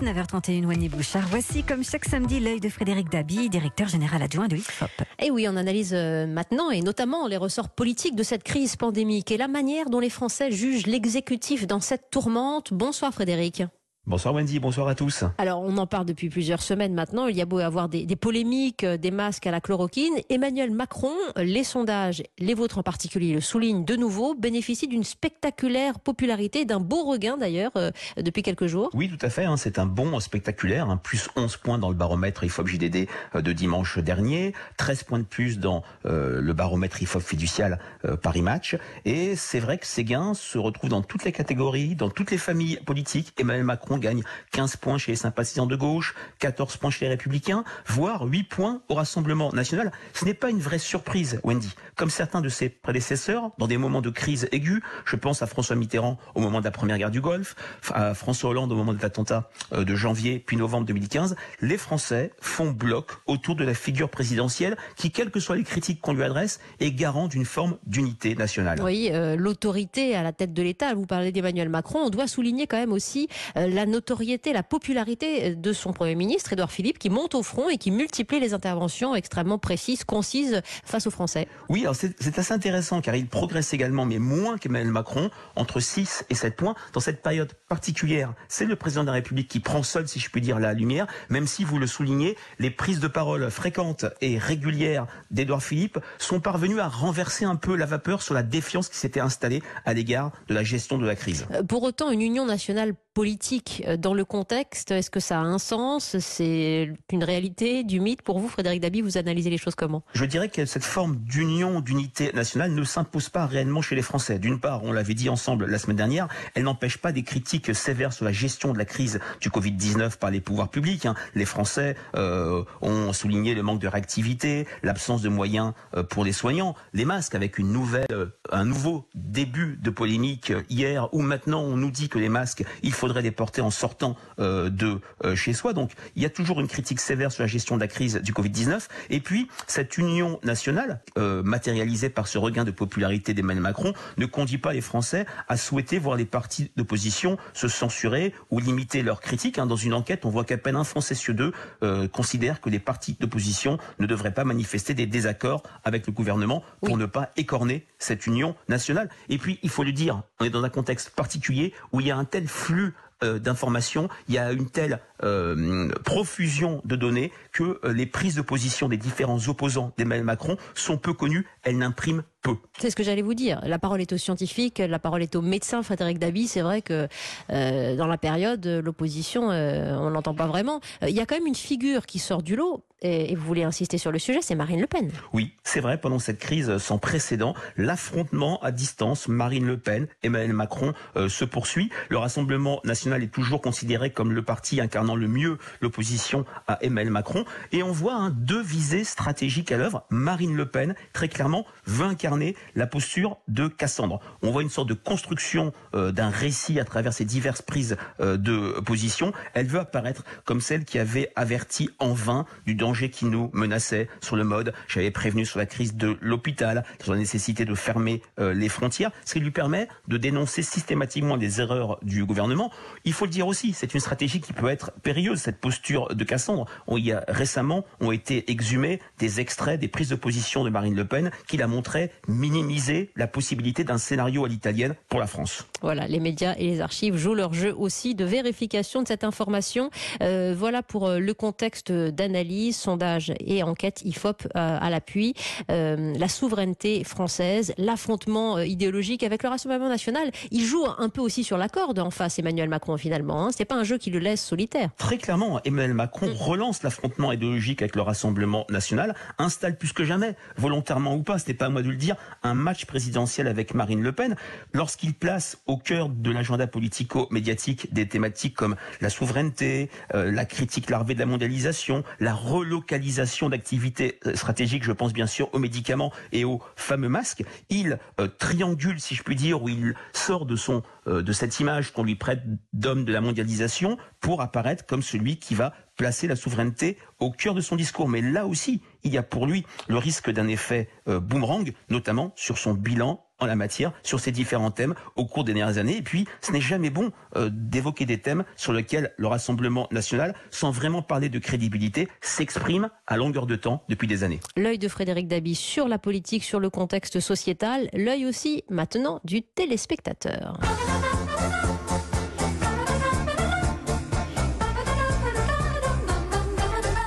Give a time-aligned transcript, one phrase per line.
[0.00, 1.26] 19h31, Wendy Bouchard.
[1.28, 4.88] Voici, comme chaque samedi, l'œil de Frédéric Dabi, directeur général adjoint de l'IFOP.
[5.18, 9.30] Et oui, on analyse euh, maintenant, et notamment les ressorts politiques de cette crise pandémique
[9.30, 12.72] et la manière dont les Français jugent l'exécutif dans cette tourmente.
[12.72, 13.62] Bonsoir Frédéric.
[14.06, 15.24] Bonsoir Wendy, bonsoir à tous.
[15.36, 18.16] Alors on en parle depuis plusieurs semaines maintenant, il y a beau avoir des, des,
[18.16, 23.34] polémiques, euh, des masques à la chloroquine, Emmanuel Macron, les sondages, les vôtres en particulier
[23.34, 28.66] le soulignent de nouveau, bénéficie d'une spectaculaire popularité, d'un beau regain d'ailleurs euh, depuis quelques
[28.66, 28.88] jours.
[28.94, 31.94] Oui tout à fait, hein, c'est un bon spectaculaire, hein, plus 11 points dans le
[31.94, 37.02] baromètre IFOP JDD euh, de dimanche dernier, 13 points de plus dans euh, le baromètre
[37.02, 41.24] IFOP fiducial euh, Paris Match, et c'est vrai que ces gains se retrouvent dans toutes
[41.24, 43.34] les catégories, dans toutes les familles politiques.
[43.38, 44.22] Emmanuel Macron gagne
[44.52, 48.82] 15 points chez les sympathisants de gauche, 14 points chez les républicains, voire 8 points
[48.88, 49.92] au Rassemblement national.
[50.14, 51.74] Ce n'est pas une vraie surprise, Wendy.
[51.96, 55.76] Comme certains de ses prédécesseurs, dans des moments de crise aiguë, je pense à François
[55.76, 57.54] Mitterrand au moment de la première guerre du Golfe,
[57.92, 62.70] à François Hollande au moment de l'attentat de janvier puis novembre 2015, les Français font
[62.70, 66.60] bloc autour de la figure présidentielle qui, quelles que soient les critiques qu'on lui adresse,
[66.80, 68.80] est garant d'une forme d'unité nationale.
[68.82, 72.66] Oui, euh, l'autorité à la tête de l'État, vous parlez d'Emmanuel Macron, on doit souligner
[72.66, 77.10] quand même aussi euh, la notoriété, la popularité de son Premier ministre, Édouard Philippe, qui
[77.10, 81.48] monte au front et qui multiplie les interventions extrêmement précises, concises face aux Français.
[81.68, 86.24] Oui, alors c'est assez intéressant car il progresse également, mais moins qu'Emmanuel Macron, entre 6
[86.30, 86.74] et 7 points.
[86.92, 90.30] Dans cette période particulière, c'est le président de la République qui prend seul, si je
[90.30, 94.38] puis dire, la lumière, même si vous le soulignez, les prises de parole fréquentes et
[94.38, 98.96] régulières d'Édouard Philippe sont parvenues à renverser un peu la vapeur sur la défiance qui
[98.96, 101.46] s'était installée à l'égard de la gestion de la crise.
[101.68, 106.18] Pour autant, une union nationale politique dans le contexte, est-ce que ça a un sens?
[106.18, 108.22] C'est une réalité, du mythe?
[108.22, 110.02] Pour vous, Frédéric Dabi, vous analysez les choses comment?
[110.14, 114.38] Je dirais que cette forme d'union, d'unité nationale ne s'impose pas réellement chez les Français.
[114.38, 118.12] D'une part, on l'avait dit ensemble la semaine dernière, elle n'empêche pas des critiques sévères
[118.12, 121.06] sur la gestion de la crise du Covid-19 par les pouvoirs publics.
[121.06, 121.14] Hein.
[121.34, 126.32] Les Français euh, ont souligné le manque de réactivité, l'absence de moyens euh, pour les
[126.32, 131.60] soignants, les masques avec une nouvelle, euh, un nouveau début de polémique hier où maintenant
[131.60, 135.34] on nous dit que les masques, il faudrait les porter en sortant euh, de euh,
[135.34, 135.72] chez soi.
[135.72, 138.32] Donc il y a toujours une critique sévère sur la gestion de la crise du
[138.32, 138.88] Covid-19.
[139.08, 144.26] Et puis cette union nationale, euh, matérialisée par ce regain de popularité d'Emmanuel Macron, ne
[144.26, 149.20] conduit pas les Français à souhaiter voir les partis d'opposition se censurer ou limiter leurs
[149.20, 149.58] critiques.
[149.58, 149.66] Hein.
[149.66, 151.52] Dans une enquête, on voit qu'à peine un Français sur deux
[151.82, 156.62] euh, considère que les partis d'opposition ne devraient pas manifester des désaccords avec le gouvernement
[156.80, 157.00] pour oui.
[157.00, 159.08] ne pas écorner cette union nationale.
[159.28, 162.10] Et puis, il faut le dire, on est dans un contexte particulier où il y
[162.10, 162.89] a un tel flux
[163.22, 168.42] d'informations, il y a une telle euh, profusion de données que euh, les prises de
[168.42, 172.56] position des différents opposants d'Emmanuel Macron sont peu connues, elles n'impriment peu.
[172.78, 173.60] C'est ce que j'allais vous dire.
[173.64, 175.82] La parole est aux scientifiques, la parole est aux médecins.
[175.82, 177.08] Frédéric Dabi, c'est vrai que
[177.50, 180.80] euh, dans la période, l'opposition, euh, on n'entend pas vraiment.
[181.02, 183.98] Il y a quand même une figure qui sort du lot, et, vous voulez insister
[183.98, 185.10] sur le sujet, c'est Marine Le Pen.
[185.32, 190.52] Oui, c'est vrai, pendant cette crise sans précédent, l'affrontement à distance, Marine Le Pen, Emmanuel
[190.52, 191.90] Macron, euh, se poursuit.
[192.10, 197.10] Le Rassemblement national est toujours considéré comme le parti incarnant le mieux l'opposition à Emmanuel
[197.10, 197.44] Macron.
[197.72, 200.04] Et on voit hein, deux visées stratégiques à l'œuvre.
[200.10, 204.20] Marine Le Pen, très clairement, veut incarner la posture de Cassandre.
[204.42, 208.36] On voit une sorte de construction euh, d'un récit à travers ces diverses prises euh,
[208.36, 209.32] de position.
[209.54, 214.08] Elle veut apparaître comme celle qui avait averti en vain du danger qui nous menaçait
[214.20, 214.72] sur le mode.
[214.88, 219.10] J'avais prévenu sur la crise de l'hôpital, sur la nécessité de fermer euh, les frontières,
[219.24, 222.70] ce qui lui permet de dénoncer systématiquement les erreurs du gouvernement.
[223.04, 226.24] Il faut le dire aussi, c'est une stratégie qui peut être périlleuse, cette posture de
[226.24, 226.66] Cassandre.
[226.86, 230.96] On y a récemment ont été exhumés des extraits des prises de position de Marine
[230.96, 235.66] Le Pen qui la montraient minimiser la possibilité d'un scénario à l'italienne pour la France.
[235.82, 239.90] Voilà, les médias et les archives jouent leur jeu aussi de vérification de cette information.
[240.22, 245.34] Euh, voilà pour le contexte d'analyse, sondage et enquête IFOP euh, à l'appui.
[245.70, 251.44] Euh, la souveraineté française, l'affrontement idéologique avec le Rassemblement national, il joue un peu aussi
[251.44, 253.46] sur la corde en face Emmanuel Macron finalement.
[253.46, 253.50] Hein.
[253.56, 254.90] C'est pas un jeu qui le laisse solitaire.
[254.96, 256.32] Très clairement, Emmanuel Macron mmh.
[256.32, 261.48] relance l'affrontement idéologique avec le Rassemblement national, installe plus que jamais, volontairement ou pas, ce
[261.48, 264.36] n'est pas à moi de le dire, un match présidentiel avec Marine Le Pen
[264.72, 270.90] lorsqu'il place au cœur de l'agenda politico-médiatique des thématiques comme la souveraineté, euh, la critique
[270.90, 272.34] larvée de la mondialisation, la
[272.70, 277.42] relocalisation d'activités stratégiques, je pense bien sûr aux médicaments et aux fameux masques.
[277.68, 281.58] Il euh, triangule, si je puis dire, où il sort de son euh, de cette
[281.60, 286.26] image qu'on lui prête d'homme de la mondialisation pour apparaître comme celui qui va placer
[286.26, 288.08] la souveraineté au cœur de son discours.
[288.08, 292.32] Mais là aussi, il y a pour lui le risque d'un effet euh, boomerang, notamment
[292.36, 295.96] sur son bilan en la matière sur ces différents thèmes au cours des dernières années.
[295.96, 300.34] Et puis, ce n'est jamais bon euh, d'évoquer des thèmes sur lesquels le Rassemblement national,
[300.50, 304.40] sans vraiment parler de crédibilité, s'exprime à longueur de temps depuis des années.
[304.56, 309.42] L'œil de Frédéric Dabi sur la politique, sur le contexte sociétal, l'œil aussi maintenant du
[309.42, 310.58] téléspectateur.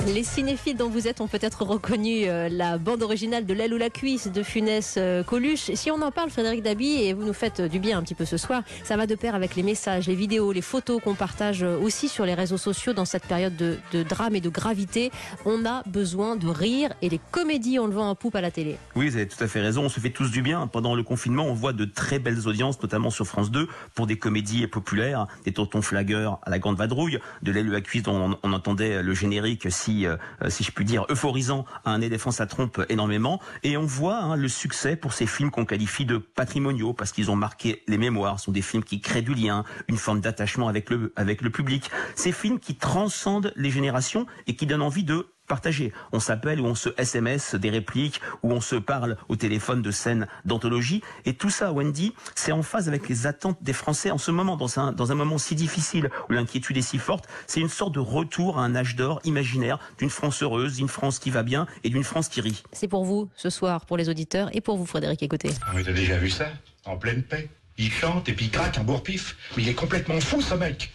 [0.08, 3.78] Les cinéphiles dont vous êtes ont peut-être reconnu euh, la bande originale de L'aile ou
[3.78, 5.72] la cuisse de Funès euh, Coluche.
[5.76, 8.26] Si on en parle, Frédéric Dabi, et vous nous faites du bien un petit peu
[8.26, 11.64] ce soir, ça va de pair avec les messages, les vidéos, les photos qu'on partage
[11.64, 15.10] aussi sur les réseaux sociaux dans cette période de, drame et de gravité.
[15.46, 18.52] On a besoin de rire et les comédies, on le voit en poupe à la
[18.52, 18.76] télé.
[18.98, 19.84] Oui, vous avez tout à fait raison.
[19.84, 20.68] On se fait tous du bien.
[20.68, 24.18] Pendant le confinement, on voit de très belles audiences, notamment sur France 2, pour des
[24.18, 28.34] comédies populaires, des tontons flagueurs à la grande vadrouille, de L'aile ou la cuisse dont
[28.34, 30.18] on, on entendait le générique si euh,
[30.50, 33.40] si je puis dire, euphorisant à un éléphant ça trompe énormément.
[33.64, 37.32] Et on voit hein, le succès pour ces films qu'on qualifie de patrimoniaux parce qu'ils
[37.32, 38.40] ont marqué les mémoires.
[38.40, 41.50] Ce sont des films qui créent du lien, une forme d'attachement avec le, avec le
[41.50, 41.90] public.
[42.16, 45.94] Ces films qui transcendent les générations et qui donnent envie de partagé.
[46.12, 49.92] On s'appelle ou on se SMS des répliques, ou on se parle au téléphone de
[49.92, 51.02] scènes d'anthologie.
[51.26, 54.58] Et tout ça, Wendy, c'est en phase avec les attentes des Français en ce moment,
[54.58, 57.28] dans un, dans un moment si difficile où l'inquiétude est si forte.
[57.48, 61.20] C'est une sorte de retour à un âge d'or imaginaire d'une France heureuse, d'une France
[61.20, 62.64] qui va bien et d'une France qui rit.
[62.72, 65.52] C'est pour vous ce soir, pour les auditeurs et pour vous, Frédéric, écoutez.
[65.66, 66.48] Ah oui, t'as déjà vu ça?
[66.86, 67.50] En pleine paix.
[67.78, 69.36] Il chante et puis il craque un bourre-pif.
[69.58, 70.94] Mais il est complètement fou, ce mec.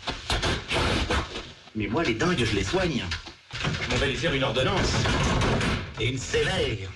[1.74, 3.04] Mais moi, les dingues, je les soigne.
[3.92, 4.92] On va lui faire une ordonnance.
[6.00, 6.88] Et une sévère.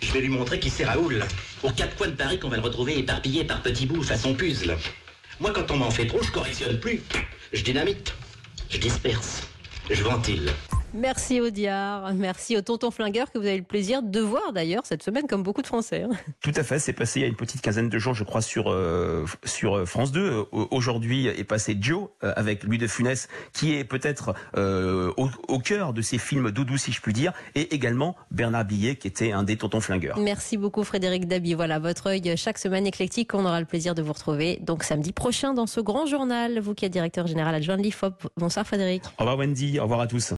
[0.00, 1.24] Je vais lui montrer qui c'est Raoul.
[1.62, 4.76] Aux quatre coins de Paris qu'on va le retrouver éparpillé par petits bouts façon puzzle.
[5.40, 7.02] Moi, quand on m'en fait trop, je correctionne plus.
[7.52, 8.14] Je dynamite.
[8.70, 9.42] Je disperse.
[9.90, 10.52] Je ventile.
[10.94, 15.02] Merci Audiard, merci au tonton flingueur que vous avez le plaisir de voir d'ailleurs cette
[15.02, 16.04] semaine comme beaucoup de Français.
[16.04, 16.14] Hein.
[16.40, 18.40] Tout à fait, c'est passé il y a une petite quinzaine de jours je crois
[18.40, 20.20] sur, euh, sur France 2.
[20.20, 25.28] Euh, aujourd'hui est passé Joe euh, avec Louis de Funès qui est peut-être euh, au,
[25.48, 29.08] au, cœur de ces films doudou si je puis dire et également Bernard Billet qui
[29.08, 30.16] était un des tontons flingueurs.
[30.20, 31.54] Merci beaucoup Frédéric Dabi.
[31.54, 35.12] Voilà votre œil chaque semaine éclectique, on aura le plaisir de vous retrouver donc samedi
[35.12, 36.60] prochain dans ce grand journal.
[36.60, 38.28] Vous qui êtes directeur général adjoint de l'IFOP.
[38.36, 39.02] Bonsoir Frédéric.
[39.18, 40.32] Au revoir Wendy, au revoir à tous.